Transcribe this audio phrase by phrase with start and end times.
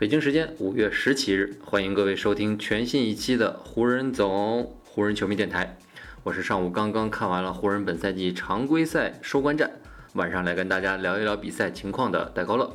[0.00, 5.76] 北京时间五月十七日，欢迎各位收听全新一期的湖人总湖人球迷电台。
[6.22, 9.70] 我是上午刚刚看完了湖人本赛季常规赛收官战，
[10.14, 12.74] 晚上来跟大家聊一聊比赛情况的戴高乐。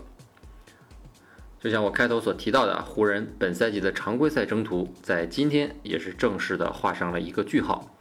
[1.60, 7.92] 就像我开头所提到的，湖人本赛季的常规赛征途在今天也是正式的画上了一个句号。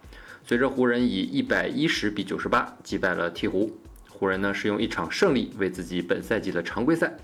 [0.46, 3.70] 随着湖人以一百一十比九十八击败了鹈鹕，
[4.06, 7.14] 湖人呢是用一场胜利为自己本赛季的常规赛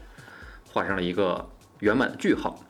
[0.67, 1.51] 画上了一个。
[1.81, 2.65] 圆满的句号。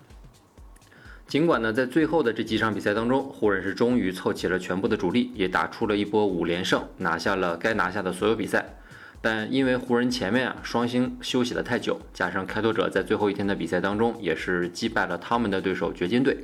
[1.29, 8.79] 尽管呢，在最后的这几场比赛当中，湖人是终于凑齐了全部的主力，也打出了一波五连胜，拿下了该拿下的所有比赛。
[9.23, 16.39] 但因为湖人前面啊双星休息了太久，加上开拓者在最后一天的比赛当中也是击败了他们的对手掘金队，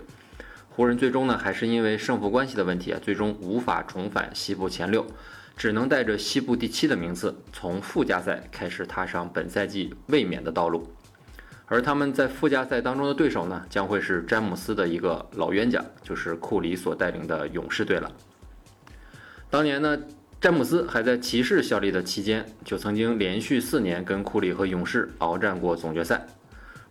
[0.68, 5.04] 湖人最终呢还是因为胜负关系的问题啊，最终无法重返西部前六，
[5.56, 10.86] 只能带着西部第七的名次，从附加赛开始踏上本赛季卫冕的道路。
[11.66, 18.10] 而他们在附加赛当中的对手呢，将会是詹姆斯的一个老冤家，就是库里所带领的勇士队了。
[19.50, 19.98] 当年呢，
[20.40, 26.26] 詹姆斯还在骑士效力的期间，就曾经连续四年跟库里和勇士鏖战过总决赛。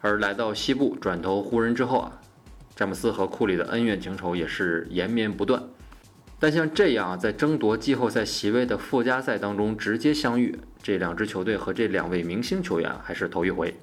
[0.02, 2.20] 而来到西部转投湖人之后啊，
[2.76, 5.64] 詹姆斯和库里的恩怨情仇也是延绵不断。
[6.38, 13.74] 但像这样啊在争夺季后赛席位的附加赛当中直接相遇，这两支球队和这两位明星球员还是头一回。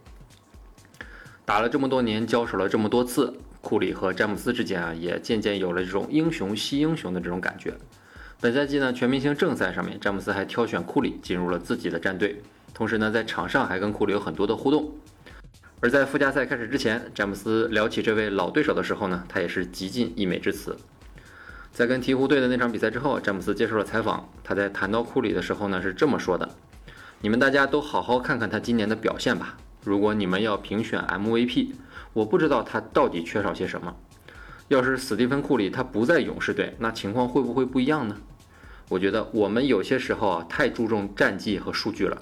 [1.44, 7.74] 打了这么多年，交手了这么多次，库里和詹姆斯之间啊，也渐渐有了这种英雄惜英雄的这种感觉。
[8.40, 12.40] 本赛季呢，全明星正赛上面，詹姆斯还挑选库里进入了自己的战队，
[12.72, 14.92] 同时呢，在场上还跟库里有很多的互动。
[15.80, 20.76] 而在附加赛开始之前，詹姆斯聊起这位老对手的时候呢，他也是极尽溢美之词。
[21.72, 26.48] 在跟鹈鹕队的那场比赛之后，詹姆斯接受了采访，他在谈到库里的时候呢，是这么说的
[27.20, 31.72] ：“你们大家都好好看看他今年的表现吧。”如果你们要评选 MVP，
[32.12, 33.96] 我不知道他到底缺少些什么。
[34.68, 38.16] 要是史蒂芬·库里他不在勇士队，那情况会不会不一样呢？
[38.88, 42.20] 我觉得我们有些时候啊太注重战绩和数据了，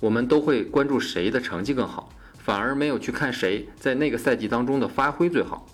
[0.00, 5.66] 我们都会关注谁的成绩更好，反而没有去看谁在那个赛季当中的发挥最好。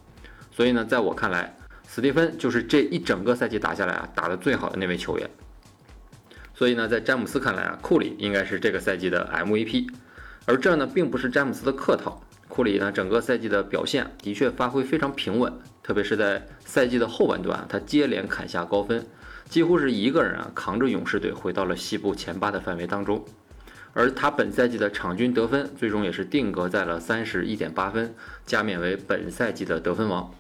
[0.51, 1.57] 所以呢，在我看来，
[1.89, 5.29] 史蒂芬就是这一整个赛季打下来啊打得最好的那位球员。
[6.55, 9.89] 所以呢，在詹姆斯看来啊，库里应该是这个赛季的 MVP。
[10.47, 12.21] 而这呢，并不是詹姆斯的客套。
[12.49, 15.53] 库里呢，整个赛季的表现的确发挥非常平稳，
[15.83, 19.05] 特别是在赛季的后半段，他接连砍下高分，
[19.49, 23.23] 几乎是一个人啊扛着勇士队回到了西部前八的范围当中。
[23.93, 28.15] 而他本赛季的场均得分最终也是定格在了三十一点八分，
[28.47, 30.33] 加冕为本赛季的得分王。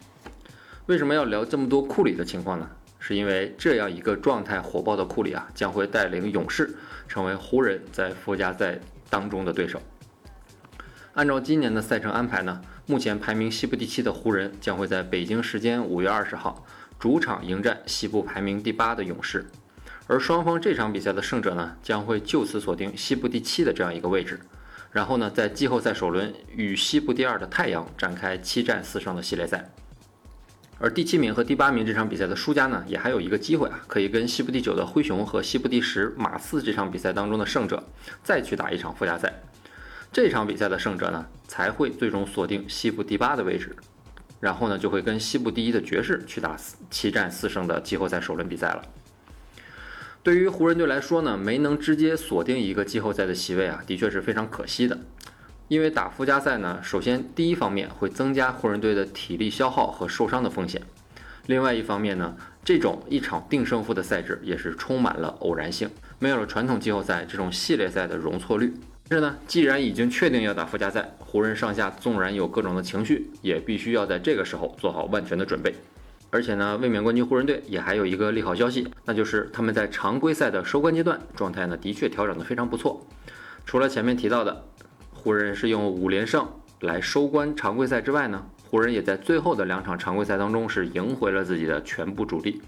[0.87, 2.71] 为什么要聊这么多库里的情况呢？
[3.01, 6.77] 是因为这样一个状态火爆的库里啊，将会带领勇士
[7.09, 8.79] 成为湖人在附加赛
[9.11, 9.83] 当中的对手。
[11.17, 16.67] 按照今年的赛程安排呢，目前排名西部第七的湖人将会在北京时间五月二十号
[16.99, 19.47] 主场迎战西部排名第八的勇士，
[20.07, 24.39] 而双方这场比赛的胜者呢，将会就此锁定西部第七的这样一个位置，
[24.93, 29.71] 然后呢，在季后赛首轮与西部第二的太阳展开七战四胜的系列赛，
[30.79, 37.83] 而第七名和第八名这场比赛的输家呢，也还有一个机会啊，可以跟西部第九的灰熊和西部第十马刺这场比赛当中的胜者
[38.23, 39.33] 再去打一场附加赛。
[40.17, 43.77] 这场比赛的胜者呢，才会最终锁定西部第八的位置，
[44.41, 46.57] 然后呢，就会跟西部第一的爵士去打
[46.91, 48.83] 七战四胜的季后赛首轮比赛了。
[50.23, 54.99] 对于湖人队来说呢，没能直接锁定一个季后赛的席位啊，的确是非常可惜的。
[55.69, 60.81] 因为打附加赛呢，首先第一方面会增加湖人队的体力消耗和受伤的风险，
[61.45, 62.35] 另外一方面呢，
[62.65, 68.73] 这种一场定胜负的赛制也是充满了偶然性，没有了传统季后赛这种系列赛的容错率。
[69.09, 75.75] 但是呢，既然已经确定要打附加赛，湖人上下纵然有各种的情绪，也必须要在这个时候做好万全的准备。
[76.31, 83.07] 而且呢，卫冕冠军湖人队也还有一个利好消息，那就是他们在常规赛的收官阶段状态呢，的确调整的非常不错。
[83.65, 84.65] 除了前面提到的
[85.13, 86.47] 湖人是用五连胜
[86.81, 92.61] 来收官常规赛之外呢，湖人也在最后的两场常规赛当中是赢回了自己的全部主力。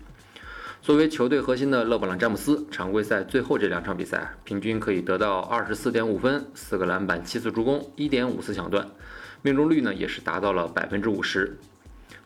[0.80, 8.88] 作为球队核心的勒布朗·詹姆斯，常规赛最后这两场比赛，平均可以得到二十四点五分、四个篮板、七次助攻、一点五次抢断，
[9.42, 11.58] 命中率呢也是达到了百分之五十。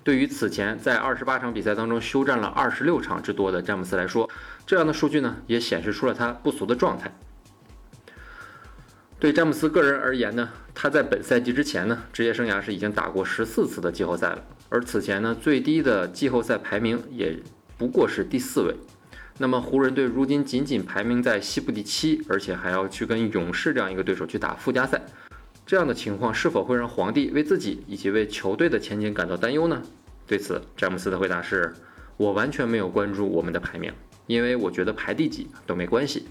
[0.04, 4.28] 对于此前在二十八场比赛当中休战了二十六场之多的詹姆斯来说，
[4.64, 7.12] 这样的数据呢，也显示出了他不俗的状态。
[9.18, 17.40] 对詹姆斯个人而言呢，他在本赛季之前呢，职业生涯是已经打过十四次的季后赛了，而此前呢，最低的季后赛排名也
[17.82, 18.72] 不过是第四位。
[19.38, 25.02] 那么湖人队如今仅仅排名在西部第七，而且还要去跟勇士这样一个对手去打附加赛。
[25.66, 29.82] 这样的情况是否会让皇帝为自己以及为球队的前景感到担忧呢？
[30.28, 31.74] 对此，詹姆斯的回答是
[32.16, 33.92] ：“我完全没有关注我们的排名，
[34.28, 36.28] 因为我觉得排第几都没关系。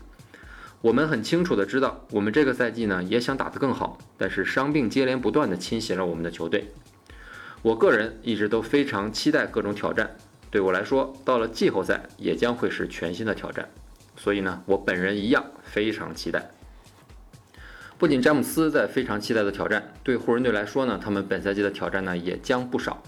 [0.80, 6.69] 我们很清楚的知道，我们这个赛季呢也想打得更好，但是伤病接连不断的侵袭了我们的球队。
[7.62, 10.15] 我个人一直都非常期待各种挑战，
[10.51, 13.68] 对我来说，到了季后赛也将会是全新的挑战。
[14.15, 16.51] 所以呢，我本人一样非常期待。”
[17.98, 23.01] 不仅詹姆斯在非常期待的挑战，对湖人队来说呢，他们本赛季的挑战呢也将不少。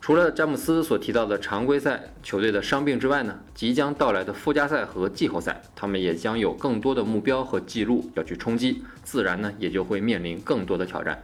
[0.00, 11.22] 除了詹姆斯所提到的常规赛球队的伤病之外呢，即将到来的附加赛和季后赛，他们也将有更多的目标和记录要去冲击，自然呢也就会面临更多的挑战。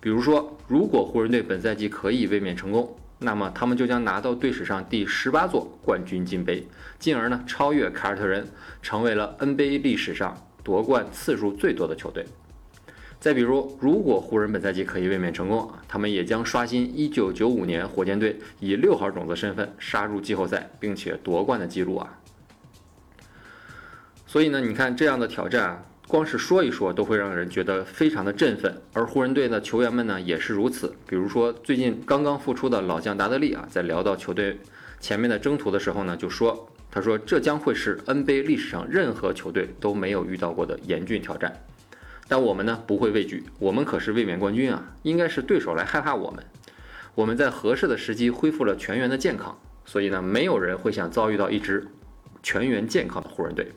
[0.00, 6.66] 比如说，如果湖人队本赛季可以卫冕成功，那么他们就将拿到队史上第十八座冠军金杯，
[6.98, 8.48] 进而呢超越凯尔特人，
[8.82, 10.36] 成为了 NBA 历史上。
[10.64, 12.26] 夺冠次数最多的球队。
[13.20, 22.18] 再比如，如果湖人本赛季可以卫冕成功，他们也将刷新1995年火箭队以六号种子身份杀入季后赛并且夺冠的记录啊！
[24.26, 28.80] 所以呢，你看这样的挑战啊，光是说一说都会让人觉得非常的振奋。
[28.92, 30.94] 而湖人队的球员们呢，也是如此。
[31.06, 34.58] 比如说，最近刚刚复出的老将达德利啊，在聊到球队
[35.00, 36.68] 前面的征途的时候呢，就说。
[36.88, 41.52] 他说：“这将会是 NBA 历史上任何球队都没有遇到过的严峻挑战，
[42.26, 44.94] 但我们呢不会畏惧，我们可是卫冕冠军啊！
[45.02, 46.42] 应该是对手来害怕我们。
[47.14, 51.86] 我们在合适的时机恢复了全员的健康，所以呢，没有人会想遭遇到一支
[52.42, 53.70] 全员健康的湖人队。”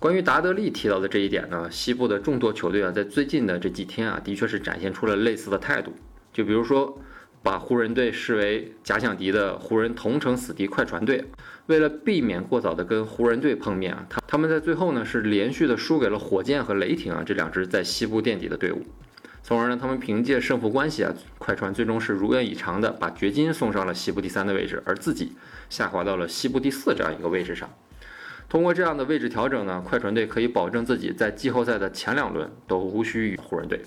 [0.00, 5.92] 关于达德利提到的这一点呢，西部的众多球队啊，在最近的这几天啊，的确是展现出了类似的态度，
[6.32, 6.98] 就比如说。
[7.42, 11.24] 把湖人队视为假想敌的湖人同城死敌快船队，
[11.68, 18.82] 为了避免过早的跟湖人队碰面啊，他他们在最后呢是连续的输给了火箭和雷霆啊这两支在西部垫底的队伍，
[19.42, 25.32] 从而呢他们凭借胜负关系啊，快船最终是如愿以偿的把掘金送上了西部第三的位置，而自己
[25.70, 27.70] 下滑到了西部第四这样一个位置上。
[28.50, 33.80] 通过这样的位置调整呢，快船队可以保证自己在季后赛的前两轮都无需与湖人队。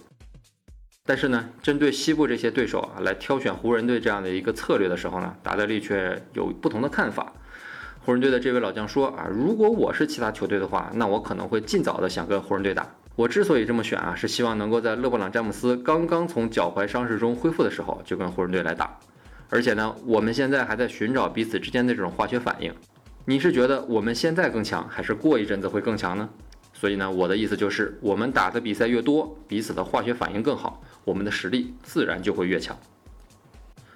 [1.05, 7.33] 但是呢，针对西部这些对手啊，来挑选湖人队这样的一个策略的时候呢，达德利却有不同的看法。
[8.05, 12.89] 湖人队的这位老将说啊，如果我是其他球队的话，那我可能会尽早的想跟湖人队打。
[13.17, 18.97] 我之所以这么选啊，是希望能够在勒布朗詹姆斯刚刚从脚踝伤势中恢复的时候就跟湖人队来打。
[19.49, 22.73] 而且呢，我们现在还在寻找彼此之间的这种化学反应。
[23.25, 26.29] 你是觉得我们现在更强，还是过一阵子会更强呢？
[26.73, 32.77] 所以呢，我的意思就是，我们打的比赛越多，彼此的化学反应更好，我们的实力自然就会越强。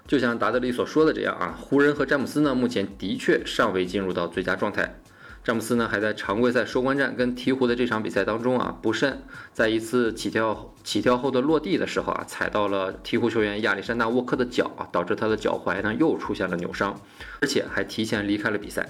[0.07, 5.01] 就像达德利所说的这样啊，湖人和詹姆斯呢，目前的确尚未进入到最佳状态。
[5.43, 16.97] 詹姆斯呢，还在常规赛收官战跟鹈鹕的这场比赛当中啊，不慎在一次起跳起跳后的落地的时候啊，踩到了鹈鹕球员亚历山大沃克的脚啊，导致他的脚踝呢又出现了扭伤，
[17.41, 18.89] 而且还提前离开了比赛。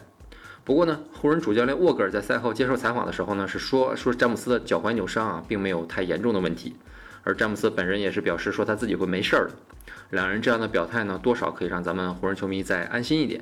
[0.68, 6.76] 不过呢，湖人主教练沃格尔在赛后接受采访的时候呢，是说说詹姆斯的脚踝扭伤啊，并没有太严重的问题，
[7.24, 9.54] 而詹姆斯本人也是表示说他自己会没事儿的。
[10.10, 13.42] 两人这样的表态呢，多少可以让咱们湖人球迷再安心一点。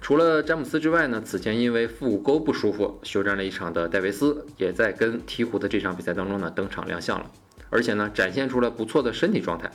[0.00, 7.28] 除了詹姆斯之外呢，此前因为腹股沟不舒服休战了一场的戴维斯，也在跟鹈鹕的这场比赛当中呢登场亮相了，
[7.70, 9.68] 而且呢展现出了不错的身体状态。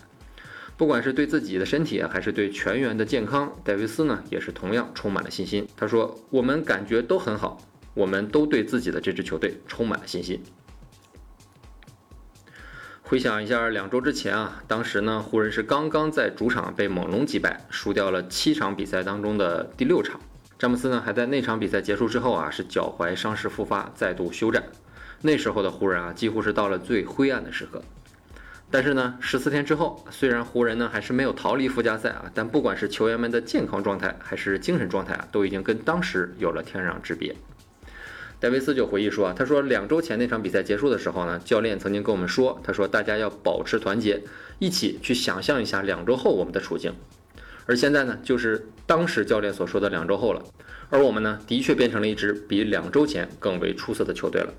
[0.80, 5.68] 不管是对自己的身体还是对全员的健康，戴维斯呢也是同样充满了信心。
[5.76, 7.58] 他说：“我们感觉都很好，
[7.94, 10.42] 我们都对自己的这支球队充满了信心。”
[13.04, 20.18] 回想一下两周之前啊，当时呢湖人是刚刚在主场被猛龙击败，输掉了七场比赛当中的第六场。
[20.58, 24.64] 詹姆斯呢还在那场比赛结束之后啊，是脚踝伤势复发，再度休战。
[25.22, 27.84] 那时候的湖人啊，几乎是到了最灰暗的时刻。
[28.72, 37.36] 但是呢，十四天之后，虽然湖人呢还是没有逃离附加赛啊，但不管是球员们的健康状态还是精神状态啊，都已经跟当时有了天壤之别。
[38.40, 44.22] 戴维斯就回忆说啊，他说两周前那场比赛结束的时候呢，教练曾经跟我们说，他说大家要保持团结，
[44.60, 46.94] 一起去想象一下两周后我们的处境。
[47.66, 50.44] 而现在呢，就是当时教练所说的两周后了，
[50.90, 54.54] 而我们呢，的确变成了一支比两周前更为出色的球队了。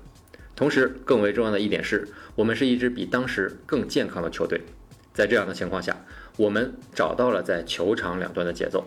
[0.61, 4.61] 同时，更为重要的一点是，我们是一支比当时更健康的球队。
[5.11, 6.05] 在这样的情况下，
[6.37, 8.85] 我们找到了在球场两端的节奏。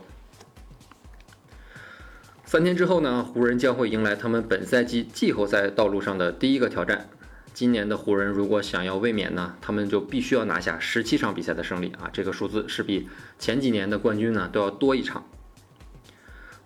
[2.44, 7.08] 三天之后呢，湖人将会迎来他们本赛季季后赛道路上的第一个挑战。
[7.52, 12.08] 今年的湖人如果想要卫冕呢，他们就必须要拿下十七场比赛的胜利啊！
[12.12, 13.08] 这个数字是比
[13.40, 15.26] 前几年的冠军呢都要多一场。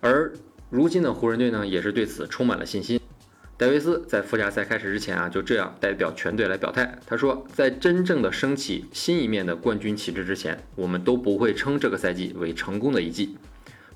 [0.01, 0.31] 而
[0.69, 2.99] 如今的湖人队呢，也是对此充满了信心。
[3.59, 13.35] 戴维斯在附加赛开始之前啊，就这样代表全队来表态，他说：“在真正的升起新一面的冠军旗帜之前，我们都不会称这个赛季为成功的一季。”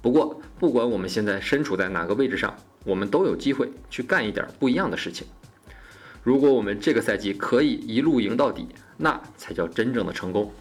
[0.04, 2.54] 不过，不管我们现在身处在哪个位置上，
[2.84, 5.26] 我们都有机会去干一点不一样的事情。
[6.24, 8.68] 如果我们这个赛季可以一路赢到底，
[8.98, 10.52] 那才叫真正的成功。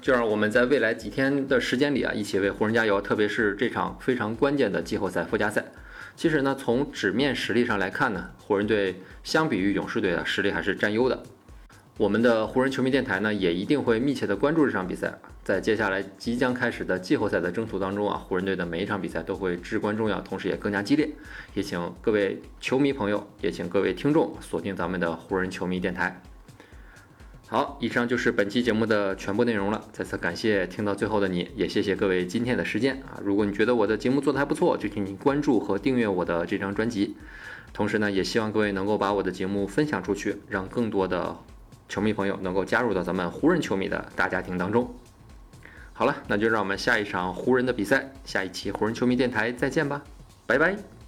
[0.00, 5.64] 就让我们在未来几天的时间里啊，一起为湖人加油，特别是这场非常关键的季后赛附加赛。
[6.16, 11.22] 其实呢，从纸面实力上来看呢，湖人队相比于勇士队的实力还是占优的。
[11.96, 15.18] 我们的湖人球迷电台呢，也一定会密切的关注这场比赛。
[15.42, 21.10] 在接下来即将开始的季后赛的征途当中啊，湖人队的每一场比赛都会至关重要，同时也更加激烈。
[21.54, 26.22] 也请各位球迷朋友，也请各位听众锁定咱们的湖人球迷电台。
[27.52, 29.84] 好，以上就是本期节目的全部内容了。
[29.92, 33.18] 再次感谢听到最后的你，也谢谢各位今天的时间啊！
[33.24, 37.16] 如果你觉得我的节目做得还不错，就请你关注和订阅我的这张专辑。
[37.72, 41.36] 同时呢，也希望各位能够把我的节目分享出去，让更多的。
[41.88, 44.94] 球迷朋友能够加入到咱们湖人球迷的大家庭当中。
[45.92, 50.00] 好了，那就让我们下一场湖人的比赛，下一期湖人球迷电台再见吧，
[50.46, 50.99] 拜拜。